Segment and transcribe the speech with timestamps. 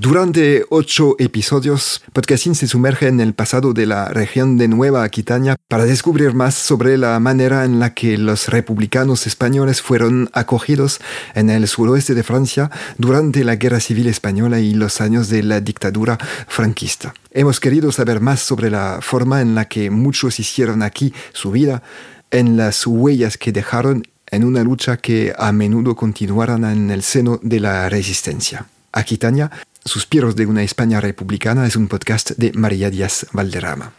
[0.00, 5.56] Durante ocho episodios, Podcasting se sumerge en el pasado de la región de Nueva Aquitania
[5.66, 11.00] para descubrir más sobre la manera en la que los republicanos españoles fueron acogidos
[11.34, 15.60] en el suroeste de Francia durante la Guerra Civil Española y los años de la
[15.60, 17.12] dictadura franquista.
[17.32, 21.82] Hemos querido saber más sobre la forma en la que muchos hicieron aquí su vida,
[22.30, 27.40] en las huellas que dejaron en una lucha que a menudo continuaron en el seno
[27.42, 28.64] de la resistencia.
[28.92, 29.50] Aquitania
[29.88, 33.92] Suspiros de una España republicana es un podcast de María Díaz Valderrama.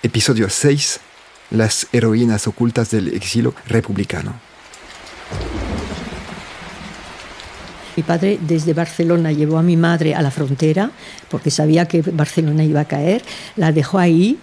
[0.00, 1.00] Episodio 6.
[1.50, 4.40] Las heroínas ocultas del exilio republicano.
[7.96, 10.92] Mi padre desde Barcelona llevó a mi madre a la frontera
[11.28, 13.22] porque sabía que Barcelona iba a caer,
[13.56, 14.38] la dejó ahí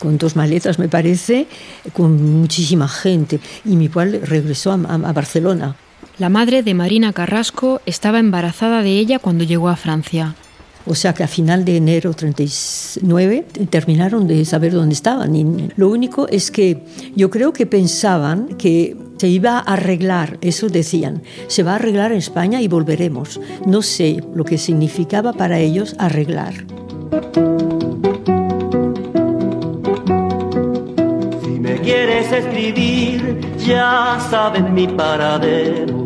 [0.00, 1.46] con dos maletas me parece,
[1.92, 5.76] con muchísima gente y mi padre regresó a, a Barcelona.
[6.20, 10.34] La madre de Marina Carrasco estaba embarazada de ella cuando llegó a Francia.
[10.84, 15.34] O sea que a final de enero 39 terminaron de saber dónde estaban.
[15.34, 16.84] Y lo único es que
[17.16, 22.12] yo creo que pensaban que se iba a arreglar, eso decían, se va a arreglar
[22.12, 23.40] en España y volveremos.
[23.64, 26.52] No sé lo que significaba para ellos arreglar.
[31.42, 35.99] Si me quieres escribir, ya saben mi paradero.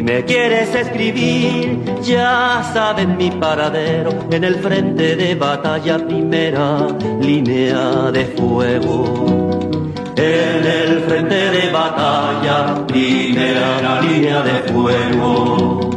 [0.00, 6.86] Si me quieres escribir, ya saben mi paradero en el frente de batalla, primera
[7.20, 9.92] línea de fuego.
[10.16, 15.89] En el frente de batalla, primera línea de fuego.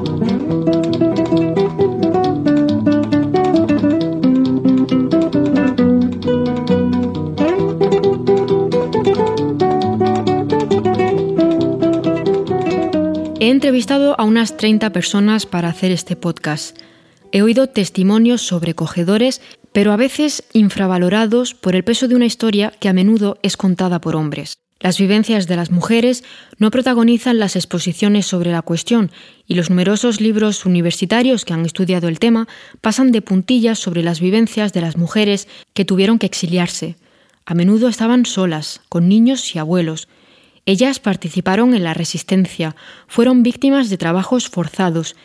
[13.53, 16.75] Entrevistado a unas 30 personas para hacer este podcast.
[17.31, 19.41] He oído testimonios sobrecogedores,
[19.71, 24.01] pero a veces infravalorados por el peso de una historia que a menudo es contada
[24.01, 24.57] por hombres.
[24.79, 26.23] Las vivencias de las mujeres
[26.57, 29.11] no protagonizan las exposiciones sobre la cuestión
[29.47, 32.47] y los numerosos libros universitarios que han estudiado el tema
[32.81, 36.95] pasan de puntillas sobre las vivencias de las mujeres que tuvieron que exiliarse.
[37.45, 40.07] A menudo estaban solas, con niños y abuelos,
[40.65, 42.75] ellas participaron en la resistencia,
[43.07, 45.15] fueron víctimas de trabajos forzados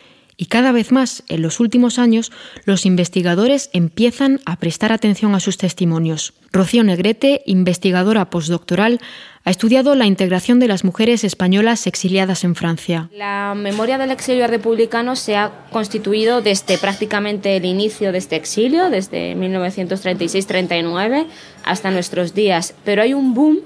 [0.41, 2.31] y cada vez más en los últimos años
[2.63, 6.33] los investigadores empiezan a prestar atención a sus testimonios.
[6.53, 9.01] Rocío Negrete, investigadora postdoctoral,
[9.43, 13.09] ha estudiado la integración de las mujeres españolas exiliadas en Francia.
[13.13, 18.89] La memoria del exilio republicano se ha constituido desde prácticamente el inicio de este exilio,
[18.89, 21.25] desde 1936-39
[21.65, 23.59] hasta nuestros días, pero hay un boom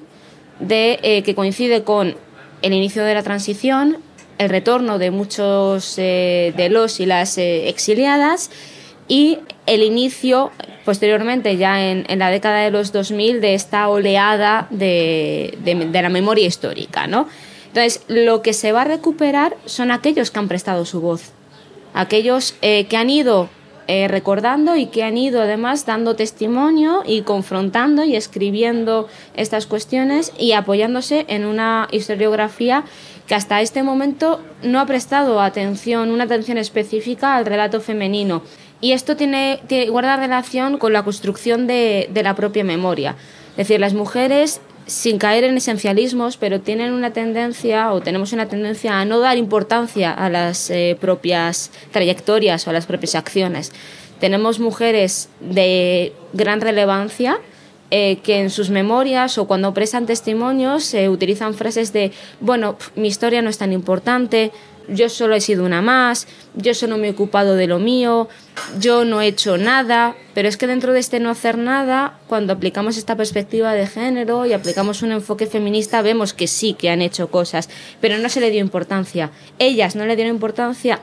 [0.67, 2.15] de, eh, que coincide con
[2.61, 3.97] el inicio de la transición,
[4.37, 8.49] el retorno de muchos eh, de los y las eh, exiliadas
[9.07, 10.51] y el inicio
[10.85, 16.01] posteriormente ya en, en, la década de los 2000 de esta oleada de, de, de,
[16.01, 17.07] la memoria histórica.
[17.07, 17.27] ¿no?
[17.67, 21.31] Entonces, lo que se va a recuperar son aquellos que han prestado su voz,
[21.93, 23.49] aquellos que han ido
[23.87, 30.31] eh, recordando y que han ido además dando testimonio y confrontando y escribiendo estas cuestiones
[30.37, 32.83] y apoyándose en una historiografía
[33.27, 38.41] que hasta este momento no ha prestado atención, una atención específica al relato femenino.
[38.81, 43.15] Y esto tiene, guarda relación con la construcción de, de la propia memoria.
[43.51, 48.47] Es decir, las mujeres sin caer en esencialismos, pero tienen una tendencia o tenemos una
[48.47, 53.71] tendencia a no dar importancia a las eh, propias trayectorias o a las propias acciones.
[54.19, 57.39] Tenemos mujeres de gran relevancia
[57.95, 63.07] eh, que en sus memorias o cuando prestan testimonios eh, utilizan frases de, bueno, mi
[63.07, 64.51] historia no es tan importante,
[64.87, 68.27] yo solo he sido una más, yo solo me he ocupado de lo mío,
[68.79, 72.53] yo no he hecho nada, pero es que dentro de este no hacer nada, cuando
[72.53, 77.01] aplicamos esta perspectiva de género y aplicamos un enfoque feminista, vemos que sí que han
[77.01, 77.69] hecho cosas,
[78.01, 79.31] pero no se le dio importancia.
[79.59, 80.99] Ellas no le dieron importancia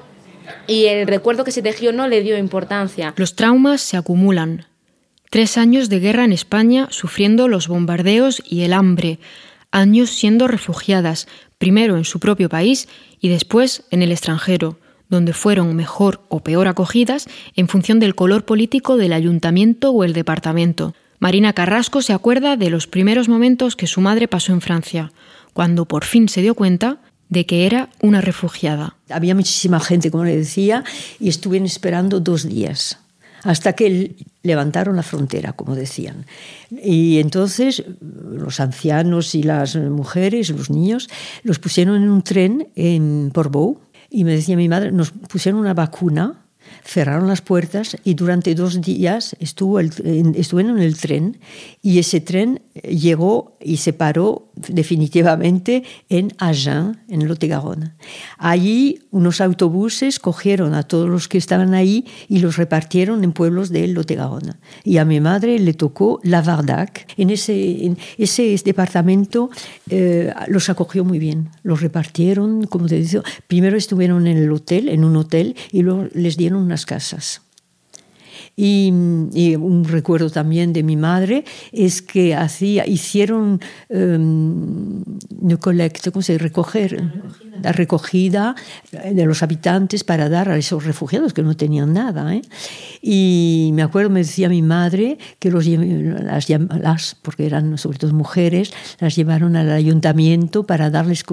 [0.66, 3.14] y el recuerdo que se tejió no le dio importancia.
[3.16, 4.66] Los traumas se acumulan.
[5.30, 9.20] Tres años de guerra en España sufriendo los bombardeos y el hambre,
[9.70, 11.28] años siendo refugiadas,
[11.60, 12.88] primero en su propio país
[13.20, 14.78] y después en el extranjero,
[15.10, 20.14] donde fueron mejor o peor acogidas en función del color político del ayuntamiento o el
[20.14, 20.94] departamento.
[21.18, 25.12] Marina Carrasco se acuerda de los primeros momentos que su madre pasó en Francia,
[25.52, 28.96] cuando por fin se dio cuenta de que era una refugiada.
[29.10, 30.82] Había muchísima gente, como le decía,
[31.20, 32.98] y estuve esperando dos días
[33.44, 36.26] hasta que levantaron la frontera, como decían.
[36.70, 41.08] Y entonces los ancianos y las mujeres, los niños,
[41.42, 45.74] los pusieron en un tren en Portbou y me decía mi madre, nos pusieron una
[45.74, 46.39] vacuna
[46.84, 51.38] cerraron las puertas y durante dos días estuvo estuvieron en el tren
[51.82, 57.92] y ese tren llegó y se paró definitivamente en Agen, en Lot-et-Garonne.
[58.38, 63.70] Allí unos autobuses cogieron a todos los que estaban ahí y los repartieron en pueblos
[63.70, 64.54] de Lot-et-Garonne.
[64.84, 67.06] Y a mi madre le tocó la Vardac.
[67.16, 69.50] En ese, en ese departamento
[69.88, 71.50] eh, los acogió muy bien.
[71.62, 76.08] Los repartieron, como te digo, primero estuvieron en el hotel, en un hotel, y luego
[76.14, 77.42] les dieron unas casas.
[78.62, 83.58] Y, un recuerdo también de mi madre es que hacía, hicieron
[83.88, 85.02] um,
[86.12, 87.02] ¿cómo se recoger?
[87.62, 88.54] La recogida.
[88.92, 92.34] de los habitantes para dar a esos refugiados que no tenían nada.
[92.34, 92.42] ¿eh?
[93.00, 98.12] Y me acuerdo, me decía mi madre que los, las, las, porque eran sobre todo
[98.12, 101.24] mujeres, las llevaron al ayuntamiento para darles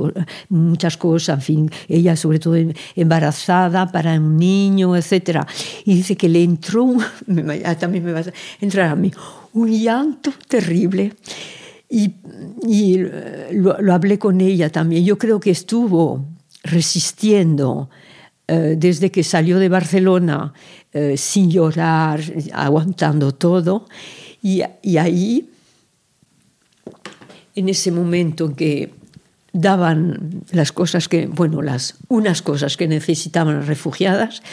[0.50, 2.56] muchas cosas, en fin, ella sobre todo
[2.96, 5.42] embarazada para un niño, etc.
[5.86, 7.04] Y dice que le entró un,
[7.80, 9.12] también me va a entrar a mí,
[9.54, 11.14] un llanto terrible.
[11.90, 12.14] Y,
[12.68, 15.06] eh, lo, hablé con ella también.
[15.06, 16.26] Yo creo que estuvo
[16.64, 17.90] resistiendo
[18.48, 20.54] eh, desde que salió de Barcelona
[20.92, 22.22] eh, sin llorar,
[22.54, 23.88] aguantando todo.
[24.42, 25.50] Y, y, ahí,
[27.56, 28.92] en ese momento en que
[29.54, 34.44] daban las cosas que, bueno, las unas cosas que necesitaban las refugiadas,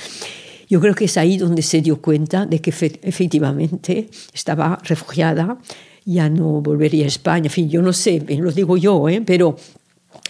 [0.68, 5.58] yo creo que es ahí donde se dio cuenta de que efectivamente estaba refugiada,
[6.04, 7.46] ya no volvería a España.
[7.46, 9.22] En fin, yo no sé, lo digo yo, ¿eh?
[9.24, 9.56] pero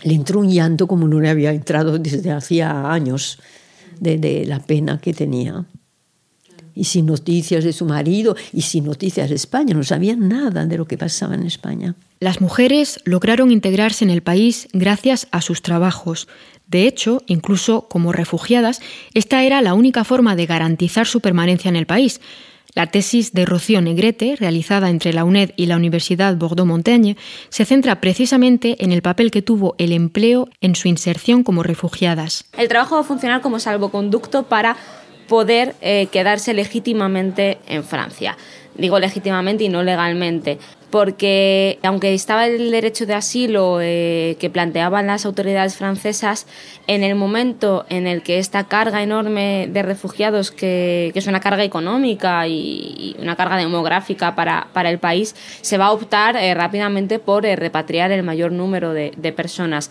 [0.02, 3.38] le entró un llanto como no le había entrado desde hacía años
[4.00, 5.66] de, de la pena que tenía
[6.74, 9.74] y sin noticias de su marido y sin noticias de España.
[9.74, 11.94] No sabían nada de lo que pasaba en España.
[12.20, 16.26] Las mujeres lograron integrarse en el país gracias a sus trabajos,
[16.66, 18.80] de hecho, incluso como refugiadas,
[19.12, 22.20] esta era la única forma de garantizar su permanencia en el país.
[22.74, 27.16] La tesis de Rocío Negrete, realizada entre la UNED y la Universidad Bordeaux-Montaigne,
[27.48, 32.46] se centra precisamente en el papel que tuvo el empleo en su inserción como refugiadas.
[32.58, 34.76] El trabajo va a funcionar como salvoconducto para
[35.28, 38.36] poder eh, quedarse legítimamente en Francia.
[38.76, 40.58] Digo legítimamente y no legalmente
[40.94, 46.46] porque aunque estaba el derecho de asilo eh, que planteaban las autoridades francesas,
[46.86, 51.64] en el momento en el que esta carga enorme de refugiados, que, es una carga
[51.64, 57.42] económica y, una carga demográfica para, el país, se va a optar eh, rápidamente por
[57.42, 59.90] repatriar el mayor número de, personas.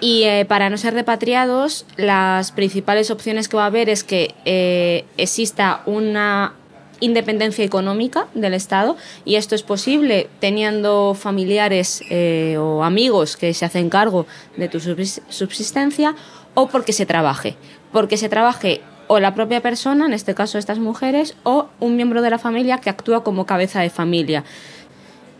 [0.00, 5.82] Y para no ser repatriados, las principales opciones que va a haber es que exista
[5.84, 6.54] una
[7.00, 13.64] independencia económica del Estado y esto es posible teniendo familiares eh, o amigos que se
[13.64, 14.26] hacen cargo
[14.56, 16.14] de tu subsistencia
[16.54, 17.56] o porque se trabaje,
[17.92, 22.22] porque se trabaje o la propia persona, en este caso estas mujeres, o un miembro
[22.22, 24.44] de la familia que actúa como cabeza de familia.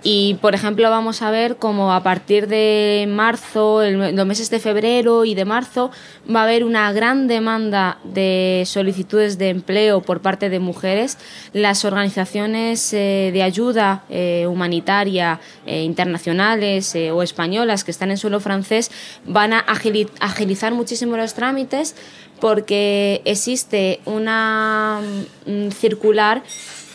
[0.02, 5.26] Y, por ejemplo, vamos a ver cómo a partir de marzo, los meses de febrero
[5.26, 5.90] y de marzo,
[6.34, 11.18] va a haber una gran demanda de solicitudes de empleo por parte de mujeres.
[11.52, 18.40] Las organizaciones eh, de ayuda eh, humanitaria eh, internacionales o españolas que están en suelo
[18.40, 18.90] francés
[19.26, 21.94] van a agilizar muchísimo los trámites
[22.40, 25.00] porque existe una
[25.46, 26.42] mm, circular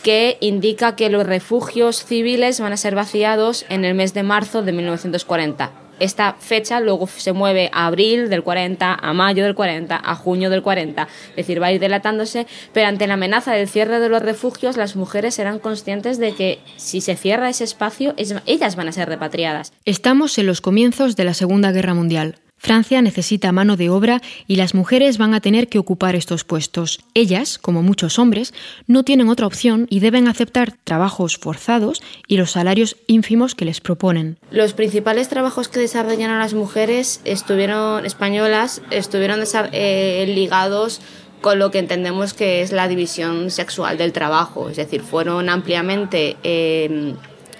[0.06, 4.62] que indica que los refugios civiles van a ser vaciados en el mes de marzo
[4.62, 5.72] de 1940.
[5.98, 10.48] Esta fecha luego se mueve a abril del 40, a mayo del 40, a junio
[10.48, 11.08] del 40.
[11.30, 14.76] Es decir, va a ir delatándose, pero ante la amenaza del cierre de los refugios,
[14.76, 19.08] las mujeres serán conscientes de que si se cierra ese espacio, ellas van a ser
[19.08, 19.72] repatriadas.
[19.86, 22.36] Estamos en los comienzos de la Segunda Guerra Mundial.
[22.58, 27.00] Francia necesita mano de obra y las mujeres van a tener que ocupar estos puestos.
[27.14, 28.54] Ellas, como muchos hombres,
[28.86, 33.80] no tienen otra opción y deben aceptar trabajos forzados y los salarios ínfimos que les
[33.80, 34.38] proponen.
[34.50, 41.00] Los principales trabajos que desarrollaron las mujeres estuvieron españolas, estuvieron eh, ligados
[41.40, 46.36] con lo que entendemos que es la división sexual del trabajo, es decir, fueron ampliamente
[46.42, 47.14] eh,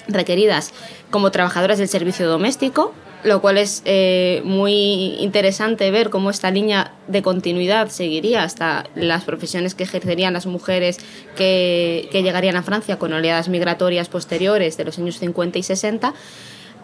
[0.09, 0.73] requeridas
[1.11, 2.95] como trabajadoras del servicio doméstico,
[3.27, 9.25] lo cual es eh, muy interesante ver cómo esta línea de continuidad seguiría hasta las
[9.25, 10.99] profesiones que ejercerían las mujeres
[11.35, 16.15] que, llegarían a Francia con oleadas migratorias posteriores de los años 50 y 60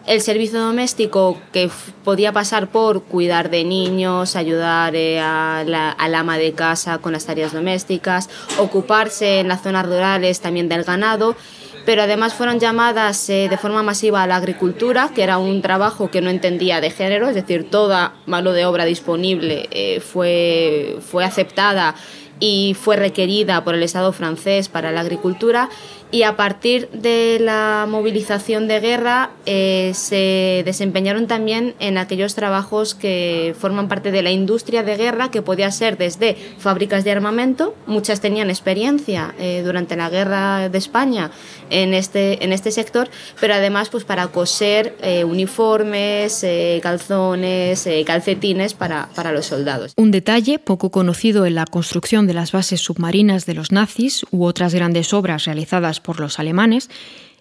[0.05, 1.69] el servicio doméstico que
[2.03, 7.13] podía pasar por cuidar de niños, ayudar eh, a la, al ama de casa con
[7.13, 11.37] las tareas domésticas, ocuparse en las zonas rurales también del ganado
[11.85, 16.09] pero además fueron llamadas eh, de forma masiva a la agricultura, que era un trabajo
[16.09, 21.25] que no entendía de género, es decir, toda mano de obra disponible eh, fue, fue
[21.25, 21.95] aceptada
[22.39, 25.69] y fue requerida por el Estado francés para la agricultura
[26.13, 32.93] y a partir de la movilización de guerra eh, se desempeñaron también en aquellos trabajos
[32.93, 37.73] que forman parte de la industria de guerra, que podía ser desde fábricas de armamento,
[37.87, 41.31] muchas tenían experiencia eh, durante la guerra de España
[41.71, 43.09] en este, en este sector,
[43.41, 46.45] pero además pues para coser eh, uniformes,
[46.83, 49.93] calzones, calcetines para, para los soldados.
[49.97, 54.45] Un detalle poco conocido en la construcción de las bases submarinas de los nazis u
[54.45, 56.89] otras grandes obras realizadas por los alemanes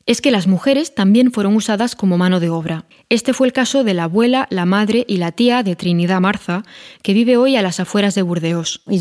[0.06, 2.86] es que las mujeres también fueron usadas como mano de obra.
[3.12, 6.62] Este fue el caso de la abuela, la madre y la tía de Trinidad Marza,
[7.02, 8.80] que vive hoy a las afueras de Burdeos.
[8.86, 8.96] Mi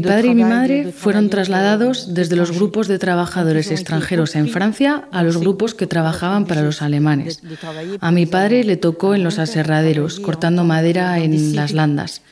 [0.00, 5.22] padre y mi madre fueron trasladados desde los grupos de trabajadores extranjeros en Francia a
[5.22, 7.42] los grupos que trabajaban para los alemanes.
[8.00, 12.22] A mi padre le tocó en los aserraderos, cortando madera en las landas.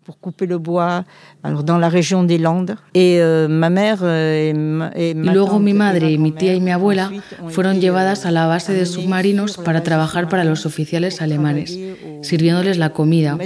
[2.95, 3.19] Y
[5.15, 7.13] luego mi madre, mi tía y mi abuela
[7.51, 11.79] fueron llevadas a la base de submarinos para trabajar para los oficiales alemanes,
[12.23, 13.37] sirviéndoles la comida.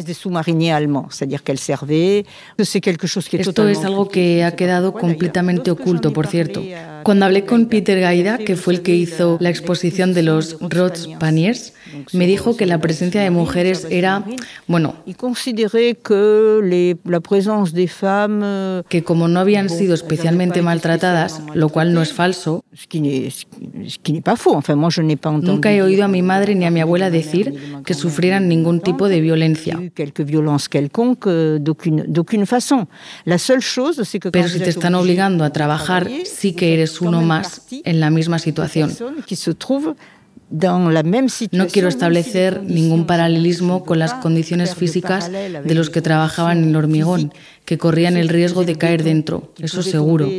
[3.48, 6.62] Esto es algo que ha quedado completamente oculto, por cierto.
[7.02, 11.08] Cuando hablé con Peter Gaida, que fue el que hizo la exposición de los Rots
[11.20, 11.72] Paniers,
[12.12, 14.24] me dijo que la presencia de mujeres era,
[14.66, 14.96] bueno,
[18.88, 22.64] que como no habían sido especialmente maltratadas, lo cual no es falso,
[25.42, 29.08] nunca he oído a mi madre ni a mi abuela decir que sufrieran ningún tipo
[29.08, 29.80] de violencia.
[34.32, 38.38] Pero si te están obligando a trabajar, sí que eres uno más en la misma
[38.38, 38.90] situación.
[40.48, 46.76] No quiero establecer ningún paralelismo con las condiciones físicas de los que trabajaban en el
[46.76, 47.32] hormigón,
[47.64, 50.30] que corrían el riesgo de caer dentro, eso seguro.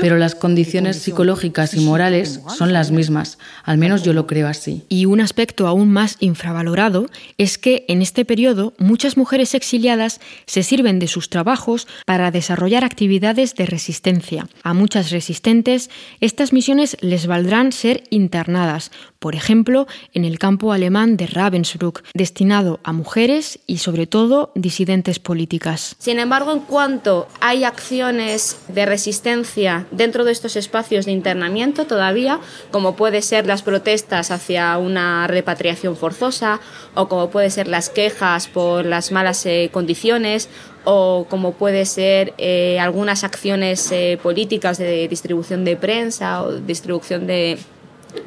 [0.00, 4.82] Pero las condiciones psicológicas y morales son las mismas, al menos yo lo creo así.
[4.88, 7.06] Y un aspecto aún más infravalorado
[7.38, 12.84] es que en este periodo muchas mujeres exiliadas se sirven de sus trabajos para desarrollar
[12.84, 14.48] actividades de resistencia.
[14.64, 15.90] A muchas resistentes,
[16.20, 22.80] estas misiones les valdrán ser internadas, por ejemplo, en el campo alemán de Ravensbrück, destinado
[22.84, 25.94] a mujeres y sobre todo disidentes políticas.
[25.98, 32.40] Sin embargo, en cuanto hay acciones de resistencia dentro de estos espacios de internamiento todavía,
[32.70, 36.60] como puede ser las protestas hacia una repatriación forzosa
[36.94, 40.48] o como puede ser las quejas por las malas eh, condiciones
[40.84, 47.26] o como puede ser eh, algunas acciones eh, políticas de distribución de prensa o distribución
[47.26, 47.58] de,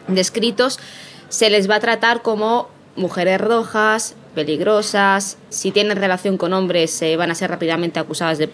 [0.08, 0.80] de escritos,
[1.30, 7.16] se les va a tratar como mujeres rojas, peligrosas, si tienen relación con hombres eh,
[7.18, 8.50] van a ser rápidamente acusadas de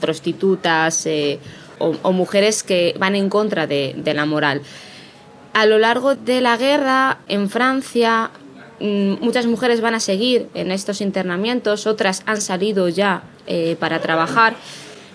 [0.00, 1.38] prostitutas eh,
[1.78, 4.62] o, mujeres que van en contra de, la moral.
[5.52, 8.30] A lo largo de la guerra en Francia
[8.80, 14.00] mm, muchas mujeres van a seguir en estos internamientos, otras han salido ya eh, para
[14.00, 14.56] trabajar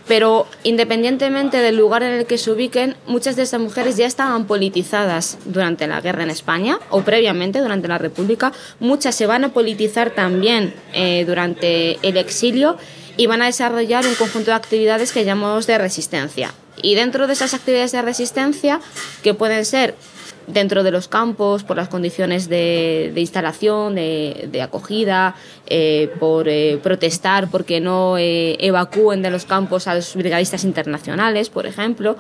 [0.08, 4.46] pero independientemente del lugar en el que se ubiquen, muchas de estas mujeres ya estaban
[4.46, 8.52] politizadas durante la guerra en España o previamente durante la República.
[8.80, 12.78] Muchas se van a politizar también eh, durante el exilio
[13.16, 16.54] y van a desarrollar un conjunto de actividades que llamamos de resistencia.
[16.82, 18.82] Y dentro de esas actividades de resistencia,
[19.22, 19.96] que pueden ser
[20.48, 25.36] dentro de los campos, por las condiciones de, instalación, de, acogida,
[25.68, 31.50] eh, por eh, protestar porque no eh, evacúen de los campos a los brigadistas internacionales,
[31.50, 32.18] por ejemplo.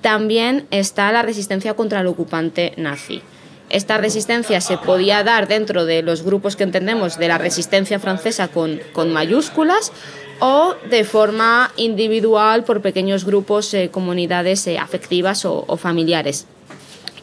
[0.00, 3.22] También está la resistencia contra el ocupante nazi.
[3.68, 8.48] esta resistencia se podía dar dentro de los grupos que entendemos de la resistencia francesa
[8.48, 8.80] con,
[9.12, 9.90] mayúsculas
[10.38, 16.46] o de forma individual por pequeños grupos, eh, comunidades afectivas o, o familiares.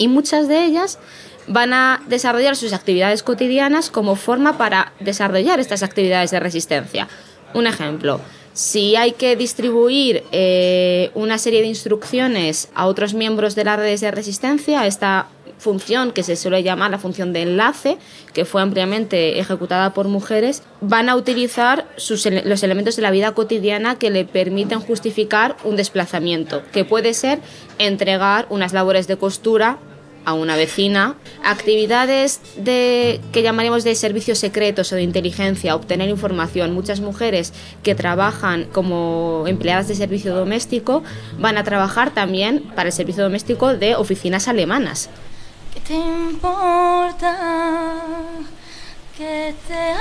[0.03, 0.99] Y muchas de ellas
[1.47, 7.07] van a desarrollar sus actividades cotidianas como forma para desarrollar estas actividades de resistencia.
[7.53, 8.19] Un ejemplo,
[8.51, 14.01] si hay que distribuir eh, una serie de instrucciones a otros miembros de las redes
[14.01, 17.97] de resistencia, esta función que se suele llamar la función de enlace,
[18.33, 23.95] que fue ampliamente ejecutada por mujeres, van a utilizar los elementos de la vida cotidiana
[23.97, 27.39] que le permiten justificar un desplazamiento, que puede ser
[27.79, 29.77] entregar unas labores de costura
[30.25, 36.73] a una vecina, actividades de, que llamaríamos de servicios secretos o de inteligencia, obtener información.
[36.73, 37.53] Muchas mujeres
[37.83, 41.03] que trabajan como empleadas de servicio doméstico
[41.39, 45.09] van a trabajar también para el servicio doméstico de oficinas alemanas.
[45.73, 47.35] ¿Qué te importa
[49.17, 49.93] que te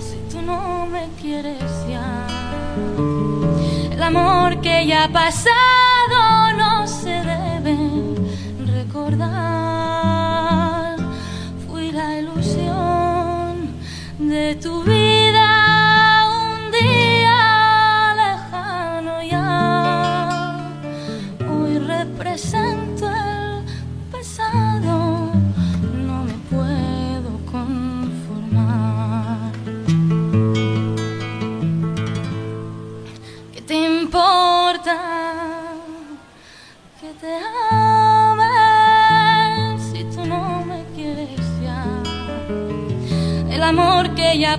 [0.00, 1.76] si tú no me quieres?
[3.90, 6.35] El amor que ya ha pasado
[11.68, 13.70] Fui la ilusión
[14.18, 15.15] de tu vida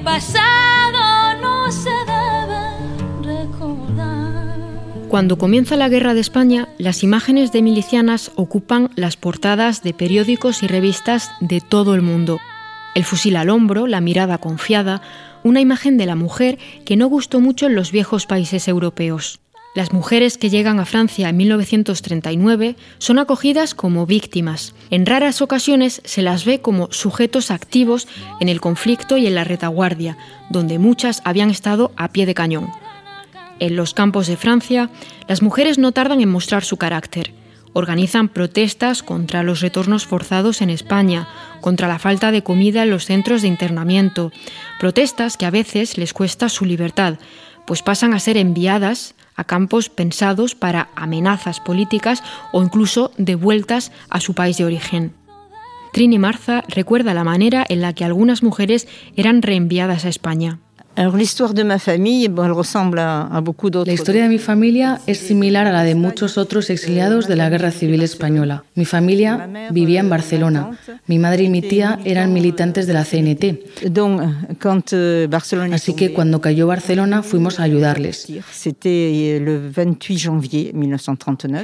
[0.03, 4.57] pasado no se debe recordar.
[5.09, 10.63] Cuando comienza la Guerra de España, las imágenes de milicianas ocupan las portadas de periódicos
[10.63, 12.39] y revistas de todo el mundo.
[12.95, 15.01] El fusil al hombro, la mirada confiada,
[15.43, 19.39] una imagen de la mujer que no gustó mucho en los viejos países europeos.
[19.77, 24.74] Las mujeres que llegan a Francia en 1939 son acogidas como víctimas.
[24.90, 28.07] En raras ocasiones se las ve como sujetos activos
[28.40, 30.18] en el conflicto y en la retaguardia,
[30.50, 32.72] donde muchas habían estado a pie de cañón.
[33.59, 34.90] En los campos de Francia,
[35.27, 37.31] las mujeres no tardan en mostrar su carácter.
[37.74, 41.27] Organizan protestas contra los retornos forzados en España,
[41.61, 44.31] contra la falta de comida en los centros de internamiento,
[44.79, 47.20] protestas que a veces les cuesta su libertad,
[47.68, 52.21] pues pasan a ser enviadas a campos pensados para amenazas políticas
[52.51, 55.13] o incluso devueltas a su país de origen.
[55.93, 60.59] Trini Marza recuerda la manera en la que algunas mujeres eran reenviadas a España.
[63.86, 67.50] La historia de mi familia es similar a la de muchos otros exiliados de la
[67.50, 68.64] Guerra Civil Española.
[68.74, 70.72] Mi familia vivía en Barcelona.
[71.05, 73.44] Mi madre y mi tía eran militantes de la CNT.
[75.72, 78.27] Así que cuando cayó Barcelona fuimos a ayudarles.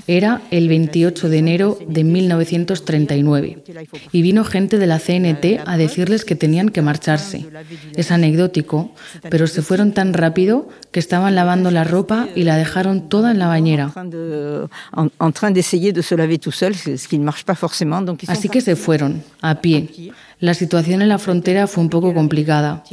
[0.05, 3.63] Era el 28 de enero de 1939
[4.11, 7.47] y vino gente de la CNT a decirles que tenían que marcharse.
[7.95, 8.93] Es anecdótico,
[9.29, 13.39] pero se fueron tan rápido que estaban lavando la ropa y la dejaron toda en
[13.39, 13.91] la bañera.
[18.27, 20.13] Así que se fueron, a pie.
[20.39, 22.83] La situación en la frontera fue un poco complicada.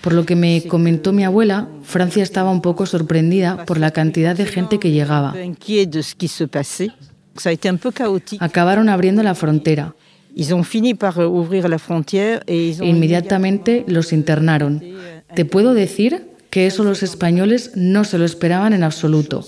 [0.00, 4.34] Por lo que me comentó mi abuela, Francia estaba un poco sorprendida por la cantidad
[4.34, 5.34] de gente que llegaba.
[8.40, 9.94] Acabaron abriendo la frontera.
[12.46, 14.82] Inmediatamente los internaron.
[15.34, 19.44] Te puedo decir que eso los españoles no se lo esperaban en absoluto.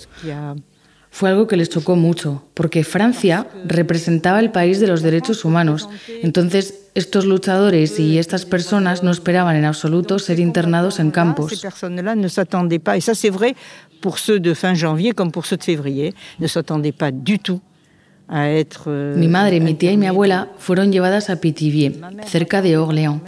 [1.11, 5.89] Fue algo que les chocó mucho, porque Francia representaba el país de los derechos humanos.
[6.21, 11.51] Entonces, estos luchadores y estas personas no esperaban en absoluto ser internados en campos.
[14.01, 14.17] pour
[18.29, 23.21] mi madre, mi tía y mi abuela fueron llevadas a Pithiviers, cerca de Orléans.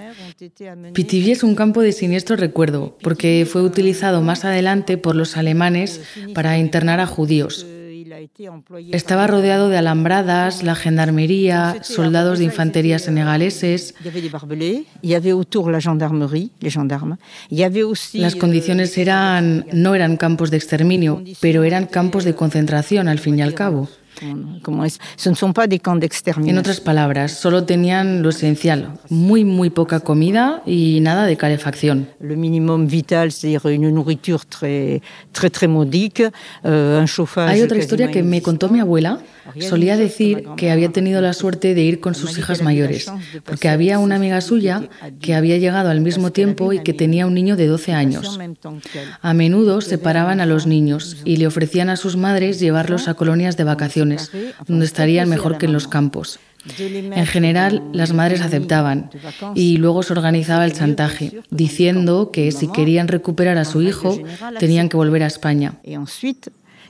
[0.94, 6.02] Pithiviers es un campo de siniestro recuerdo, porque fue utilizado más adelante por los alemanes
[6.34, 7.66] para internar a judíos.
[8.92, 13.96] Estaba rodeado de alambradas, la gendarmería, soldados de infantería senegaleses.
[18.14, 23.40] Las condiciones eran, no eran campos de exterminio, pero eran campos de concentración al fin
[23.40, 23.90] y al cabo.
[26.52, 32.08] En otras palabras, solo tenían lo esencial, muy muy poca comida y nada de calefacción.
[32.20, 36.24] Le minimum vital, c'est une nourriture très très très modique,
[36.66, 37.50] euh, un chauffage.
[37.50, 39.20] Hay otra historia que me contó mi abuela.
[39.60, 43.12] Solía decir que había tenido la suerte de ir con sus hijas mayores,
[43.46, 44.90] porque había una amiga suya
[45.22, 48.40] que había llegado al mismo tiempo y que tenía un niño de 12 años.
[49.22, 53.58] A menudo separaban a los niños y le ofrecían a sus madres llevarlos a colonias
[53.58, 54.32] de vacaciones,
[54.68, 56.40] donde estarían mejor que en los campos.
[56.80, 59.10] En general, las madres aceptaban
[59.56, 64.20] y luego se organizaba el chantaje, diciendo que si querían recuperar a su hijo,
[64.60, 65.74] tenían que volver a España.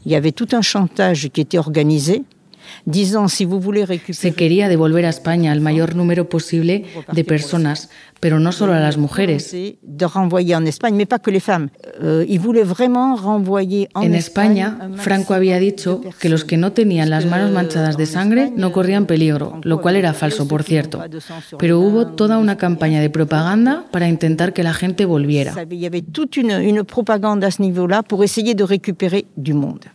[0.03, 2.23] Il y avait tout un chantage qui était organisé
[4.11, 8.79] se quería devolver a España el mayor número posible de personas, pero no solo a
[8.79, 9.53] las mujeres.
[9.53, 9.75] Euh,
[14.01, 18.51] en España, Franco había dicho que los que no tenían las manos manchadas de sangre
[18.55, 21.03] no corrían peligro, lo cual era falso, por cierto.
[21.57, 25.53] Pero hubo toda una campaña de propaganda para intentar que la gente volviera.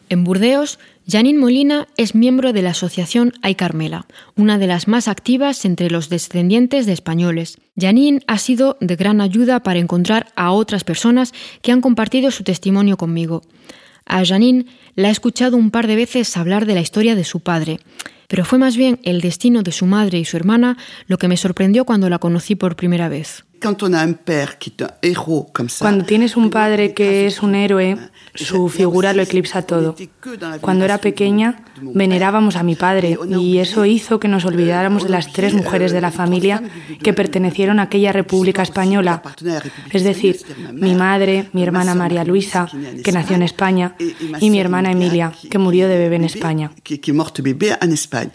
[0.09, 5.07] En Burdeos, Janine Molina es miembro de la asociación Ay Carmela, una de las más
[5.07, 7.59] activas entre los descendientes de españoles.
[7.77, 12.43] Janine ha sido de gran ayuda para encontrar a otras personas que han compartido su
[12.43, 13.43] testimonio conmigo.
[14.05, 14.67] A Janine
[14.97, 17.79] la he escuchado un par de veces hablar de la historia de su padre,
[18.29, 21.37] pero fue más bien el destino de su madre y su hermana lo que me
[21.37, 23.45] sorprendió cuando la conocí por primera vez.
[25.79, 27.97] Cuando tienes un padre que es un héroe,
[28.35, 29.97] su figura lo eclipsa todo.
[30.61, 35.33] Cuando era pequeña, venerábamos a mi padre y eso hizo que nos olvidáramos de las
[35.33, 36.63] tres mujeres de la familia
[37.03, 39.23] que pertenecieron a aquella República Española.
[39.91, 40.39] Es decir,
[40.73, 42.69] mi madre, mi hermana María Luisa,
[43.03, 43.97] que nació en España,
[44.41, 46.73] y mi hermana Emilia, que murió de bebé en España.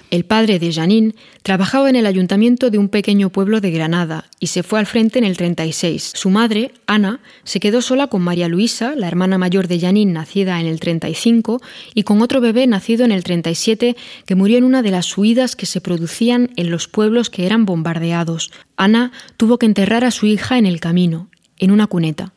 [0.10, 4.48] El padre de Janine trabajaba en el ayuntamiento de un pequeño pueblo de Granada y
[4.48, 6.12] se fue al frente en el 36.
[6.15, 10.60] Su madre, Ana, se quedó sola con María Luisa, la hermana mayor de Janine, nacida
[10.60, 11.62] en el 35,
[11.94, 15.56] y con otro bebé nacido en el 37 que murió en una de las huidas
[15.56, 18.52] que se producían en los pueblos que eran bombardeados.
[18.78, 22.34] Ana tuvo que enterrar a su hija en el camino, en una cuneta.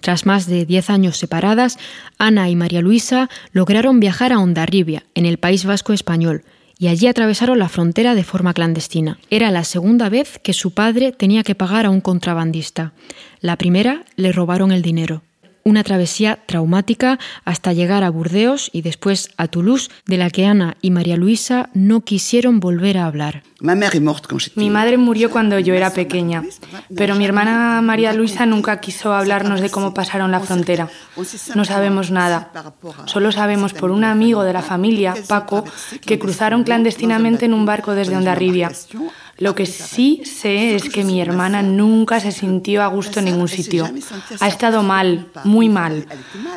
[0.00, 1.78] Tras más de diez años separadas,
[2.18, 6.42] Ana y María Luisa lograron viajar a Ondarribia, en el País Vasco español,
[6.80, 9.18] y allí atravesaron la frontera de forma clandestina.
[9.28, 12.94] Era la segunda vez que su padre tenía que pagar a un contrabandista.
[13.40, 15.22] La primera le robaron el dinero
[15.64, 20.76] una travesía traumática hasta llegar a Burdeos y después a Toulouse, de la que Ana
[20.80, 23.42] y María Luisa no quisieron volver a hablar.
[23.60, 26.42] Mi madre murió cuando yo era pequeña,
[26.96, 30.88] pero mi hermana María Luisa nunca quiso hablarnos de cómo pasaron la frontera.
[31.54, 32.50] No sabemos nada.
[33.04, 35.64] Solo sabemos por un amigo de la familia, Paco,
[36.00, 38.72] que cruzaron clandestinamente en un barco desde Ondarribia.
[39.40, 43.48] Lo que sí sé es que mi hermana nunca se sintió a gusto en ningún
[43.48, 43.88] sitio.
[44.38, 46.06] Ha estado mal, muy mal.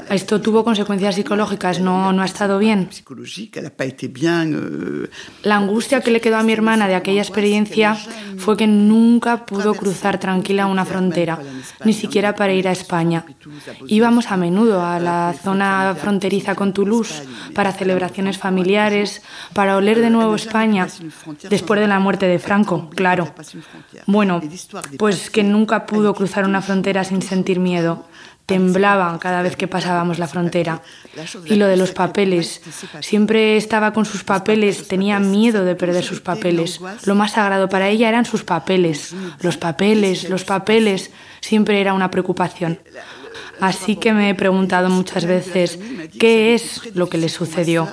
[0.09, 2.89] Esto tuvo consecuencias psicológicas, no, no ha estado bien.
[5.43, 7.95] La angustia que le quedó a mi hermana de aquella experiencia
[8.37, 11.39] fue que nunca pudo cruzar tranquila una frontera,
[11.85, 13.23] ni siquiera para ir a España.
[13.87, 17.23] Íbamos a menudo a la zona fronteriza con Toulouse
[17.55, 19.21] para celebraciones familiares,
[19.53, 20.89] para oler de nuevo España
[21.49, 23.33] después de la muerte de Franco claro.
[24.05, 24.41] Bueno,
[24.97, 28.05] pues que nunca pudo cruzar una frontera sin sentir miedo.
[28.45, 30.81] Temblaba cada vez que pasábamos la frontera.
[31.45, 32.61] Y lo de los papeles.
[32.99, 36.81] Siempre estaba con sus papeles, tenía miedo de perder sus papeles.
[37.05, 39.15] Lo más sagrado para ella eran sus papeles.
[39.39, 41.11] Los papeles, los papeles.
[41.39, 42.79] Siempre era una preocupación.
[43.59, 45.79] Así que me he preguntado muchas veces
[46.19, 47.87] qué es lo que le sucedió.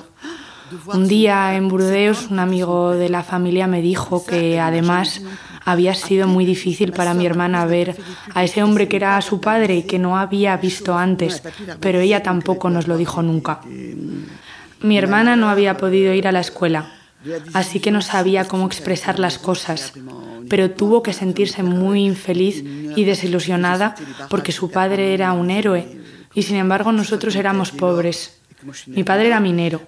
[0.86, 5.22] Un día en Burdeos un amigo de la familia me dijo que además
[5.64, 7.96] había sido muy difícil para mi hermana ver
[8.34, 11.42] a ese hombre que era su padre y que no había visto antes,
[11.80, 13.60] pero ella tampoco nos lo dijo nunca.
[14.80, 16.92] Mi hermana no había podido ir a la escuela,
[17.52, 19.92] así que no sabía cómo expresar las cosas,
[20.48, 22.64] pero tuvo que sentirse muy infeliz
[22.96, 23.94] y desilusionada
[24.28, 26.00] porque su padre era un héroe
[26.34, 28.39] y sin embargo nosotros éramos pobres.
[28.86, 29.82] Mi padre era minero.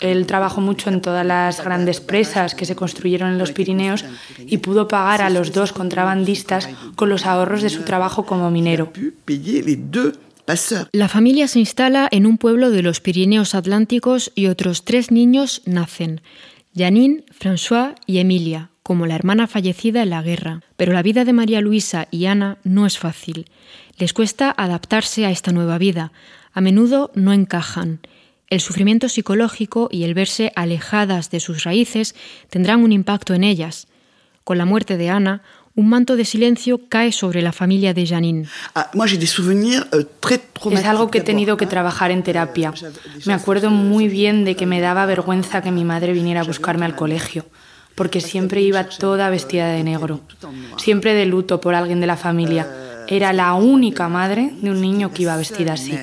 [0.00, 4.04] Él trabajó mucho en todas las grandes presas que se construyeron en los Pirineos
[4.38, 8.92] y pudo pagar a los dos contrabandistas con los ahorros de su trabajo como minero.
[10.92, 15.62] La familia se instala en un pueblo de los Pirineos Atlánticos y otros tres niños
[15.66, 16.22] nacen,
[16.74, 20.62] Janine, François y Emilia, como la hermana fallecida en la guerra.
[20.76, 23.50] Pero la vida de María Luisa y Ana no es fácil.
[23.98, 26.12] Les cuesta adaptarse a esta nueva vida,
[26.52, 28.00] a menudo no encajan.
[28.50, 32.14] El sufrimiento psicológico y el verse alejadas de sus raíces
[32.48, 33.88] tendrán un impacto en ellas.
[34.44, 35.42] Con la muerte de Ana,
[35.78, 38.48] un manto de silencio cae sobre la familia de Janine.
[38.74, 40.06] Ah, euh,
[40.72, 42.74] es algo que he tenido que trabajar en terapia.
[43.26, 46.84] Me acuerdo muy bien de que me daba vergüenza que mi madre viniera a buscarme
[46.84, 47.46] al colegio,
[47.94, 50.20] porque siempre iba toda vestida de negro,
[50.78, 52.66] siempre de luto por alguien de la familia.
[53.06, 55.96] Era la única madre de un niño que iba vestida así.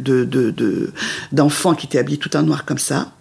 [0.00, 0.92] De, de, de,
[1.32, 3.12] d'enfants qui étaient habillés tout en noir comme ça.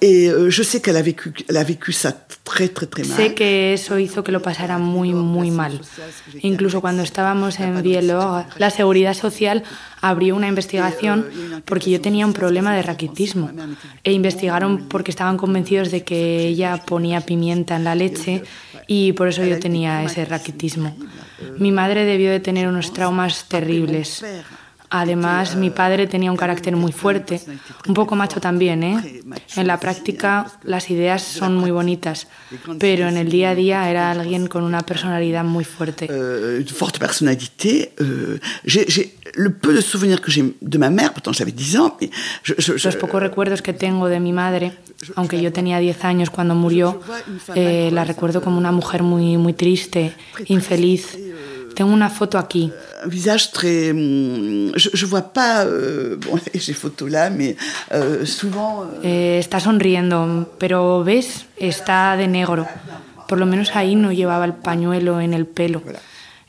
[0.00, 2.12] Et euh, je sais qu'elle a vécu, elle a vécu ça
[2.44, 3.16] très, très, très mal.
[3.16, 5.80] Sé que eso hizo que lo pasara muy, muy mal.
[6.42, 9.62] Incluso cuando estábamos en Bielorg, la Seguridad Social
[10.00, 11.26] abrió una investigación
[11.64, 13.50] porque yo tenía un problema de raquitismo.
[14.02, 18.42] E investigaron porque estaban convencidos de que ella ponía pimienta en la leche
[18.88, 20.96] y por eso yo tenía ese raquitismo.
[21.58, 24.24] Mi madre debió de tener unos traumas terribles.
[24.94, 27.40] Además, mi padre tenía un carácter muy fuerte,
[27.88, 29.22] un poco macho también, ¿eh?
[29.56, 32.26] En la práctica las ideas son muy bonitas,
[32.78, 36.08] pero en el día a día era alguien con una personalidad muy fuerte.
[36.10, 37.92] Euh, forte personnalité.
[38.02, 41.96] Euh, j'ai le peu de souvenirs que j'ai de ma mère, pourtant j'avais 10 ans,
[41.98, 42.10] mais
[42.84, 44.72] Los pocos recuerdos que tengo de mi madre,
[45.16, 47.00] aunque yo tenía 10 años cuando murió,
[47.54, 50.12] eh, la recuerdo como una mujer muy, muy triste,
[50.48, 51.16] infeliz.
[51.74, 52.72] Tengo una foto aquí.
[53.04, 53.92] Un visage très.
[53.92, 55.64] Mm, je, je vois pas.
[55.64, 57.56] Euh, bon, j'ai photo là, mais
[57.92, 58.82] euh, souvent.
[58.82, 59.02] Euh...
[59.04, 62.66] Eh, está sonriendo, pero ves, está de negro.
[63.28, 65.82] Por lo menos ahí no llevaba el pañuelo en el pelo.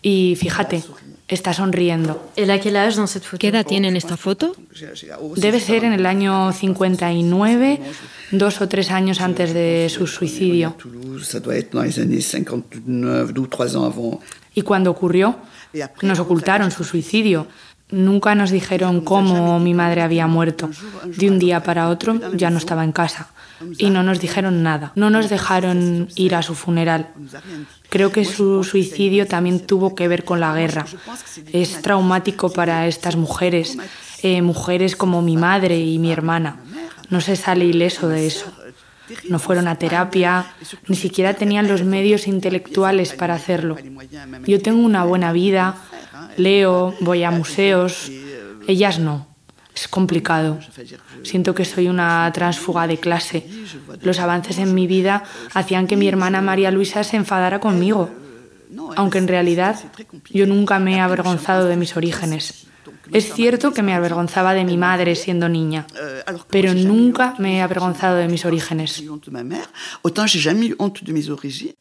[0.01, 0.83] Y fíjate,
[1.27, 2.31] está sonriendo.
[2.35, 4.55] ¿Qué edad tiene en esta foto?
[5.35, 7.79] Debe ser en el año 59,
[8.31, 10.75] dos o tres años antes de su suicidio.
[14.53, 15.37] Y cuando ocurrió,
[16.01, 17.47] nos ocultaron su suicidio.
[17.89, 20.69] Nunca nos dijeron cómo mi madre había muerto.
[21.05, 23.29] De un día para otro ya no estaba en casa.
[23.77, 24.91] Y no nos dijeron nada.
[24.95, 27.09] No nos dejaron ir a su funeral.
[27.89, 30.85] Creo que su suicidio también tuvo que ver con la guerra.
[31.51, 33.77] Es traumático para estas mujeres,
[34.21, 36.57] eh, mujeres como mi madre y mi hermana.
[37.09, 38.51] No se sale ileso de eso.
[39.29, 40.45] No fueron a terapia,
[40.87, 43.77] ni siquiera tenían los medios intelectuales para hacerlo.
[44.45, 45.75] Yo tengo una buena vida,
[46.37, 48.11] leo, voy a museos,
[48.67, 49.27] ellas no.
[49.75, 50.59] Es complicado.
[51.23, 53.47] Siento que soy una transfuga de clase.
[54.01, 55.23] Los avances en mi vida
[55.53, 58.11] hacían que mi hermana María Luisa se enfadara conmigo,
[58.95, 59.79] aunque en realidad
[60.29, 62.67] yo nunca me he avergonzado de mis orígenes.
[63.13, 65.85] Es cierto que me avergonzaba de mi madre siendo niña,
[66.49, 69.03] pero nunca me he avergonzado de mis orígenes.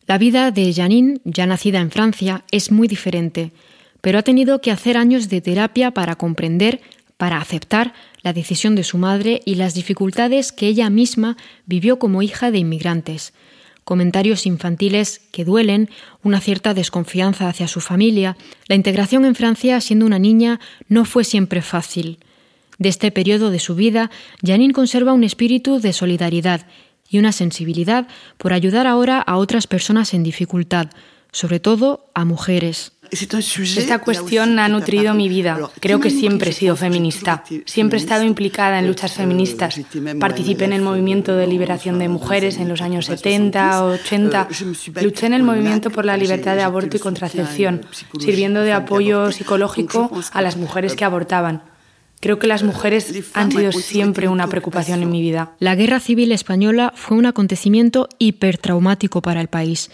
[0.06, 3.52] La vida de Janine, ya nacida en Francia, es muy diferente,
[4.00, 6.80] pero ha tenido que hacer años de terapia para comprender,
[7.16, 12.22] para aceptar la decisión de su madre y las dificultades que ella misma vivió como
[12.22, 13.32] hija de inmigrantes
[13.84, 15.90] comentarios infantiles que duelen,
[16.22, 18.36] una cierta desconfianza hacia su familia.
[18.66, 22.18] La integración en Francia siendo una niña no fue siempre fácil.
[22.78, 24.10] De este periodo de su vida,
[24.44, 26.66] Janine conserva un espíritu de solidaridad
[27.08, 30.88] y una sensibilidad por ayudar ahora a otras personas en dificultad,
[31.30, 32.91] sobre todo a mujeres.
[33.12, 35.58] Esta cuestión ha nutrido mi vida.
[35.80, 37.44] Creo que siempre he sido feminista.
[37.66, 39.78] Siempre he estado implicada en luchas feministas.
[40.18, 44.48] Participé en el movimiento de liberación de mujeres en los años 70 o 80.
[45.02, 47.84] Luché en el movimiento por la libertad de aborto y contracepción,
[48.18, 51.64] sirviendo de apoyo psicológico a las mujeres que abortaban.
[52.18, 55.50] Creo que las mujeres han sido siempre una preocupación en mi vida.
[55.58, 59.90] La Guerra Civil Española fue un acontecimiento hipertraumático para el país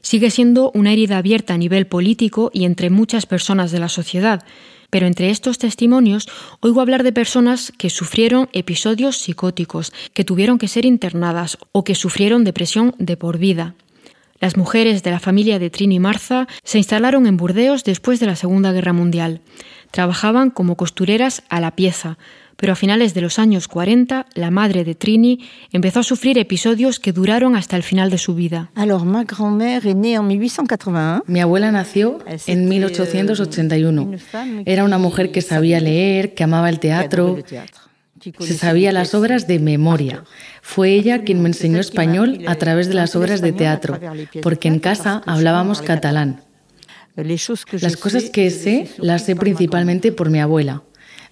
[0.00, 4.44] sigue siendo una herida abierta a nivel político y entre muchas personas de la sociedad.
[4.90, 6.28] Pero entre estos testimonios
[6.60, 11.94] oigo hablar de personas que sufrieron episodios psicóticos, que tuvieron que ser internadas o que
[11.94, 13.74] sufrieron depresión de por vida.
[14.40, 18.26] Las mujeres de la familia de Trini y Martha se instalaron en Burdeos después de
[18.26, 19.40] la Segunda Guerra Mundial.
[19.90, 22.18] Trabajaban como costureras a la pieza,
[22.58, 26.98] pero a finales de los años 40 la madre de Trini empezó a sufrir episodios
[26.98, 28.70] que duraron hasta el final de su vida.
[31.26, 34.10] Mi abuela nació en 1881.
[34.66, 37.38] Era una mujer que sabía leer, que amaba el teatro.
[38.40, 40.24] Se sabía las obras de memoria.
[40.60, 44.00] Fue ella quien me enseñó español a través de las obras de teatro,
[44.42, 46.42] porque en casa hablábamos catalán.
[47.80, 50.82] Las cosas que sé las sé principalmente por mi abuela.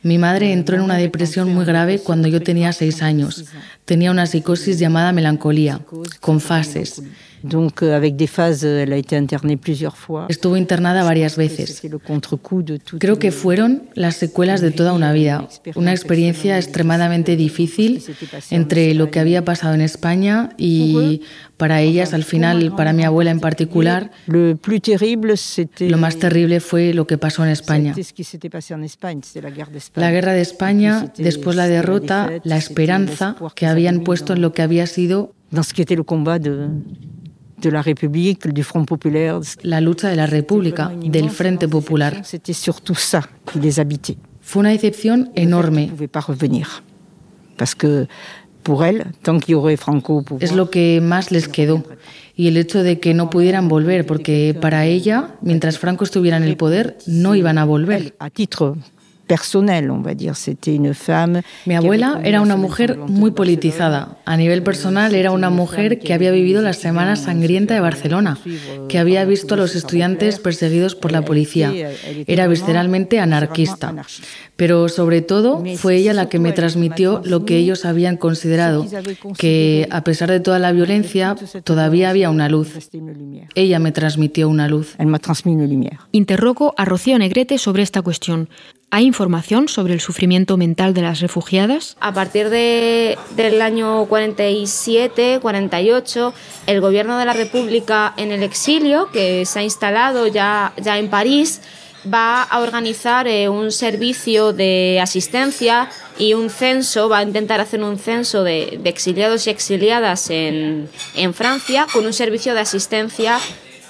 [0.02, 3.44] Mi madre entró en una depresión muy grave cuando yo tenía seis años.
[3.84, 5.80] Tenía una psicosis llamada melancolía,
[6.20, 7.02] con fases.
[7.48, 10.26] Donc, euh, avec des phases, elle a été internée plusieurs fois.
[10.28, 11.82] Estuvo internada varias veces.
[12.98, 15.48] Creo que fueron las secuelas de toda una vida.
[15.74, 18.02] Una experiencia extremadamente difícil
[18.50, 21.22] entre lo que había pasado en España y
[21.56, 27.16] para ellas, al final, para mi abuela en particular, lo más terrible fue lo que
[27.18, 27.94] pasó en España.
[29.94, 34.62] La guerra de España, después la derrota, la esperanza que habían puesto en lo que
[34.62, 35.32] había sido
[37.60, 39.40] de la République, du Front Populaire.
[39.62, 42.12] La lucha de la República, del Frente Popular.
[42.22, 44.16] C'était surtout ça qui les habitait.
[44.40, 45.88] Fue una decepción enorme.
[46.10, 46.82] Pas revenir.
[47.56, 48.06] Parce que
[48.62, 51.82] pour elle, tant qu'il y aurait Franco Es lo que más les quedó.
[52.36, 56.44] Y el hecho de que no pudieran volver, porque para ella, mientras Franco estuviera en
[56.44, 58.14] el poder, no iban a volver.
[58.18, 58.74] A titre
[59.26, 60.34] personnel, on va dire.
[60.36, 61.42] C'était une femme.
[61.66, 64.16] Mi abuela era una mujer muy politizada.
[64.24, 68.38] A nivel personal era una mujer que había vivido la Semana Sangrienta de Barcelona,
[68.88, 71.72] que había visto a los estudiantes perseguidos por la policía.
[72.26, 73.94] Era visceralmente anarquista.
[74.56, 78.86] Pero sobre todo fue ella la que me transmitió lo que ellos habían considerado,
[79.36, 82.90] que a pesar de toda la violencia, todavía había una luz.
[83.54, 84.96] Ella me transmitió una luz.
[86.12, 88.48] Interrogo a Rocío Negrete sobre esta cuestión.
[88.90, 91.96] ¿Hay información sobre el sufrimiento mental de las refugiadas?
[92.00, 96.34] A partir de, del año 47, 48,
[96.66, 101.08] el gobierno de la República en el exilio, que se ha instalado ya, ya en
[101.08, 101.62] París,
[102.04, 107.82] va a organizar eh, un servicio de asistencia y un censo, va a intentar hacer
[107.82, 113.38] un censo de, de exiliados y exiliadas en, en Francia con un servicio de asistencia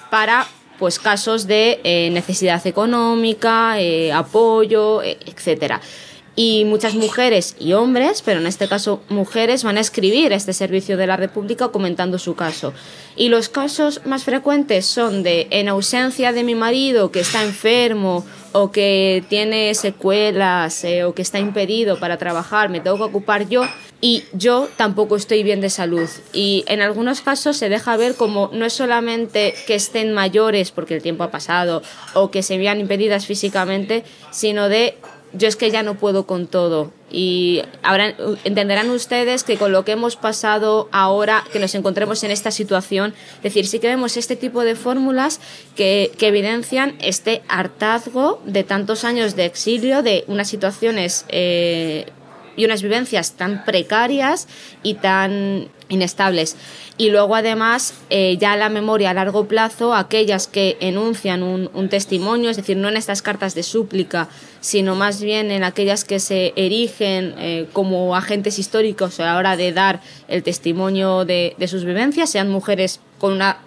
[0.09, 0.47] para
[0.79, 5.81] pues casos de eh, necesidad económica, eh, apoyo, eh, etcétera.
[6.37, 10.99] Y muchas mujeres y hombres, pero en este caso mujeres, van a escribir este servicio
[10.99, 12.75] de la República comentando su caso.
[13.16, 18.25] Y los casos más frecuentes son de en ausencia de mi marido que está enfermo
[18.53, 23.64] o que tiene secuelas o que está impedido para trabajar, me tengo que ocupar yo
[24.01, 26.09] y yo tampoco estoy bien de salud.
[26.33, 30.94] Y en algunos casos se deja ver como no es solamente que estén mayores porque
[30.94, 31.83] el tiempo ha pasado
[32.14, 34.96] o que se vean impedidas físicamente, sino de
[35.37, 36.92] yo es que ya no puedo con todo.
[37.11, 42.31] Y ahora entenderán ustedes que con lo que hemos pasado ahora, que nos encontremos en
[42.31, 45.40] esta situación, es decir, sí que vemos este tipo de fórmulas
[45.77, 52.07] que, que evidencian este hartazgo de tantos años de exilio, de unas situaciones eh,
[52.57, 54.49] y unas vivencias tan precarias
[54.83, 56.57] y tan inestables.
[56.99, 62.51] Y luego además eh, ya la memoria a largo plazo, aquellas que enuncian un, testimonio,
[62.51, 64.29] es decir, no en estas cartas de súplica,
[64.61, 69.57] sino más bien en aquellas que se erigen eh, como agentes históricos a la hora
[69.57, 73.59] de dar el testimonio de sus vivencias, sean mujeres con una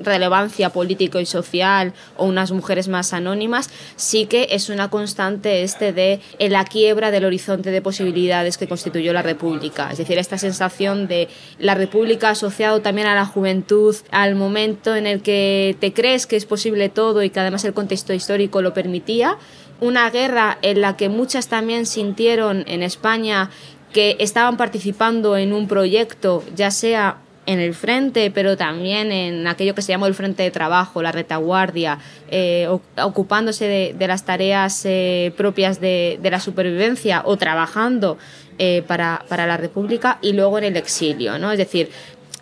[0.00, 5.92] relevancia político y social o unas mujeres más anónimas, sí que es una constante este
[5.92, 9.90] de la quiebra del horizonte de posibilidades que constituyó la República.
[9.90, 15.06] Es decir, esta sensación de la República asociado también a la juventud, al momento en
[15.06, 18.74] el que te crees que es posible todo y que además el contexto histórico lo
[18.74, 19.38] permitía,
[19.80, 23.50] una guerra en la que muchas también sintieron en España
[23.92, 29.74] que estaban participando en un proyecto, ya sea en el frente, pero también en aquello
[29.74, 31.98] que se llamó el frente de trabajo, la retaguardia,
[32.30, 32.68] eh,
[33.02, 38.18] ocupándose de, las tareas eh, propias de, la supervivencia o trabajando
[38.58, 41.50] eh, para, la República y luego en el exilio, ¿no?
[41.50, 41.88] Es decir,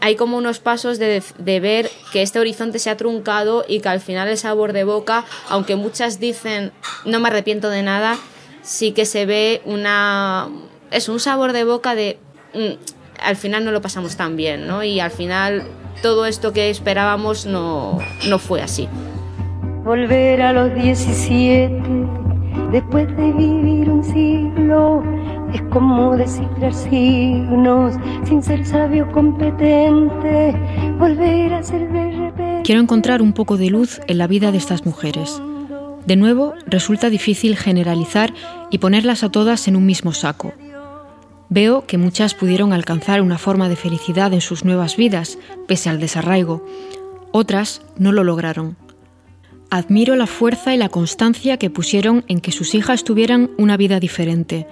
[0.01, 3.89] hay como unos pasos de, de, ver que este horizonte se ha truncado y que
[3.89, 6.73] al final el sabor de boca, aunque muchas dicen
[7.05, 8.19] no me arrepiento de nada,
[8.63, 10.49] sí que se ve una
[10.91, 12.19] es un sabor de boca de
[12.55, 12.96] mm,
[13.27, 14.85] al final no lo pasamos tan bien, ¿no?
[14.85, 15.65] Y al final
[16.01, 18.89] todo esto que esperábamos no, no fue así.
[19.85, 21.83] Volver a los 17,
[22.71, 25.03] después de vivir un siglo,
[25.53, 30.55] es como descifrar signos sin ser sabio competente,
[30.99, 32.63] volver a ser de repente.
[32.65, 35.43] Quiero encontrar un poco de luz en la vida de estas mujeres.
[36.05, 38.33] De nuevo, resulta difícil generalizar
[38.71, 40.53] y ponerlas a todas en un mismo saco.
[41.49, 46.01] Veo que muchas pudieron alcanzar una forma de felicidad en sus nuevas vidas, pese al
[46.01, 46.67] desarraigo.
[47.33, 48.77] Otras no lo lograron.
[49.71, 54.01] Admiro la fuerza y la constancia que pusieron en que sus hijas tuvieran una vida
[54.01, 54.67] diferente.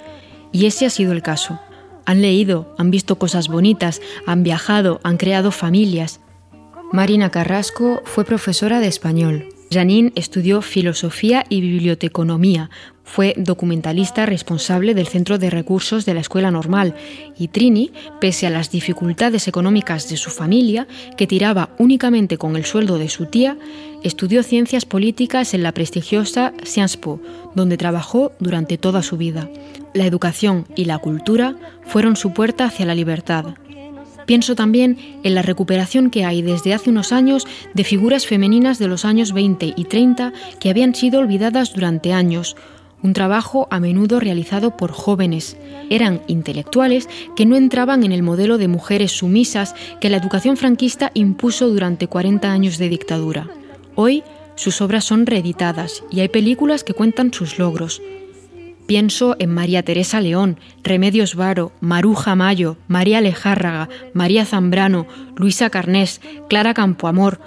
[0.52, 1.58] Y ese ha sido el caso.
[2.06, 6.20] Han leído, han visto cosas bonitas, han viajado, han creado familias.
[6.92, 9.48] Marina Carrasco fue profesora de español.
[9.70, 12.70] Janine estudió filosofía y biblioteconomía.
[13.04, 16.94] Fue documentalista responsable del Centro de Recursos de la Escuela Normal
[17.38, 22.64] y Trini, pese a las dificultades económicas de su familia, que tiraba únicamente con el
[22.64, 23.56] sueldo de su tía,
[24.02, 27.20] estudió ciencias políticas en la prestigiosa Sciences Po,
[27.54, 29.48] donde trabajó durante toda su vida.
[29.92, 33.54] La educación y la cultura fueron su puerta hacia la libertad.
[34.26, 38.88] Pienso también en la recuperación que hay desde hace unos años de figuras femeninas de
[38.88, 42.56] los años 20 y 30 que habían sido olvidadas durante años,
[43.04, 45.58] un trabajo a menudo realizado por jóvenes.
[45.90, 51.10] Eran intelectuales que no entraban en el modelo de mujeres sumisas que la educación franquista
[51.12, 53.46] impuso durante 40 años de dictadura.
[53.94, 54.24] Hoy
[54.54, 58.00] sus obras son reeditadas y hay películas que cuentan sus logros.
[58.86, 66.22] Pienso en María Teresa León, Remedios Varo, Maruja Mayo, María Lejárraga, María Zambrano, Luisa Carnés,
[66.48, 67.38] Clara Campoamor,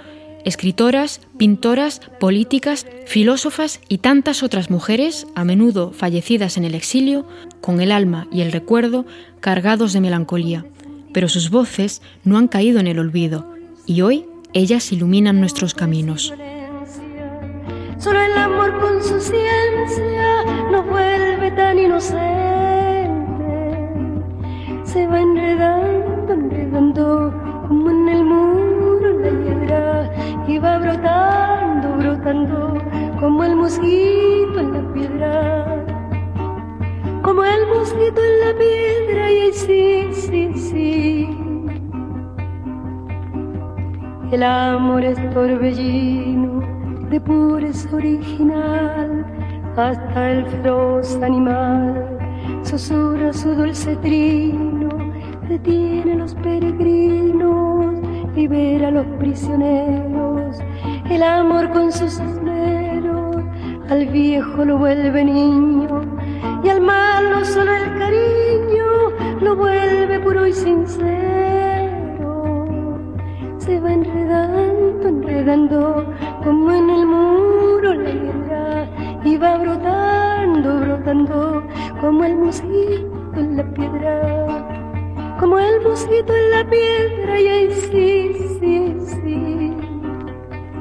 [0.48, 7.26] escritoras, pintoras, políticas, filósofas y tantas otras mujeres, a menudo fallecidas en el exilio,
[7.60, 9.04] con el alma y el recuerdo
[9.40, 10.64] cargados de melancolía.
[11.12, 14.24] Pero sus voces no han caído en el olvido y hoy
[14.54, 16.32] ellas iluminan nuestros caminos.
[17.98, 22.24] Solo el amor con su ciencia nos vuelve tan inocente.
[24.84, 27.17] Se va enredando, enredando
[30.58, 32.78] y va brotando, brotando
[33.20, 35.84] como el mosquito en la piedra.
[37.22, 41.28] Como el mosquito en la piedra y sí, sí, sí.
[44.32, 46.62] El amor es torbellino
[47.10, 49.24] de pureza original
[49.76, 52.18] hasta el feroz animal
[52.62, 54.88] susurra su dulce trino,
[55.48, 57.94] detiene a los peregrinos,
[58.34, 60.27] libera a los prisioneros,
[61.10, 63.36] el amor con sus sombreros
[63.88, 66.02] al viejo lo vuelve niño
[66.62, 68.86] y al malo solo el cariño
[69.40, 71.08] lo vuelve puro y sincero.
[73.58, 78.86] Se va enredando, enredando como en el muro la guerra
[79.24, 81.62] y va brotando, brotando
[82.00, 88.17] como el mosquito en la piedra, como el mosquito en la piedra y ahí sí.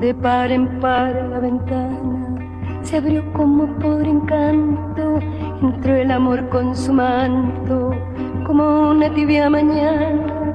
[0.02, 2.28] De par en par la ventana
[2.84, 5.20] se abrió como por encanto,
[5.62, 7.92] entró el amor con su manto,
[8.46, 10.54] como una tibia mañana,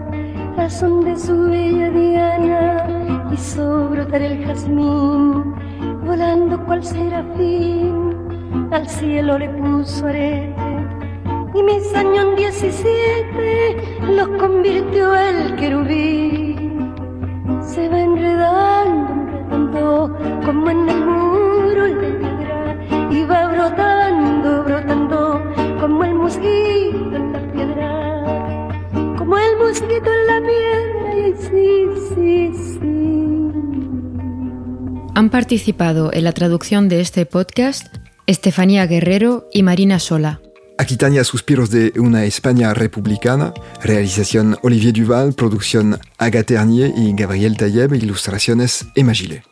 [0.56, 2.82] la son de su bella diana
[3.32, 5.54] hizo brotar el jazmín,
[6.04, 8.16] volando cual serafín,
[8.70, 10.54] al cielo le puso arete,
[11.54, 13.76] y mis años 17
[14.16, 16.94] los convirtió el querubín.
[17.60, 19.01] Se va enredando,
[19.72, 25.42] enredando, como en el muro la piedra, va brotando, brotando,
[25.80, 32.50] como el mosquito en la piedra, como el mosquito en la piedra, y sí, sí,
[32.54, 32.82] sí.
[35.14, 37.96] Han participado en la traducción de este podcast
[38.26, 40.40] Estefanía Guerrero y Marina Sola.
[40.82, 43.54] Aquitania Suspiros de una España republicana,
[43.84, 49.44] realización Olivier Duval, producción Agathe Ternier y Gabriel Tayeb, ilustraciones Emma Gillet.